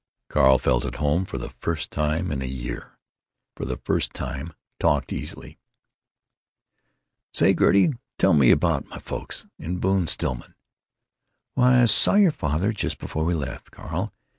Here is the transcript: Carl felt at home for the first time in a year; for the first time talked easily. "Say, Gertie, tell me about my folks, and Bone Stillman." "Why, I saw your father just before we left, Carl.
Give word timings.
Carl 0.29 0.57
felt 0.57 0.83
at 0.83 0.95
home 0.95 1.25
for 1.25 1.37
the 1.37 1.51
first 1.59 1.91
time 1.91 2.31
in 2.31 2.41
a 2.41 2.45
year; 2.47 2.97
for 3.55 3.65
the 3.65 3.77
first 3.77 4.15
time 4.15 4.51
talked 4.79 5.13
easily. 5.13 5.59
"Say, 7.35 7.53
Gertie, 7.53 7.93
tell 8.17 8.33
me 8.33 8.49
about 8.49 8.87
my 8.89 8.97
folks, 8.97 9.45
and 9.59 9.79
Bone 9.79 10.07
Stillman." 10.07 10.55
"Why, 11.53 11.83
I 11.83 11.85
saw 11.85 12.15
your 12.15 12.31
father 12.31 12.71
just 12.71 12.97
before 12.97 13.25
we 13.25 13.35
left, 13.35 13.69
Carl. 13.69 14.11